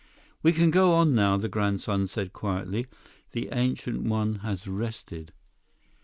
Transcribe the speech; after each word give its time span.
"We 0.41 0.51
can 0.51 0.71
go 0.71 0.93
on 0.93 1.13
now," 1.13 1.37
the 1.37 1.47
grandson 1.47 2.07
said 2.07 2.33
quietly. 2.33 2.87
"The 3.33 3.49
Ancient 3.51 4.01
One 4.01 4.37
has 4.39 4.67
rested." 4.67 5.31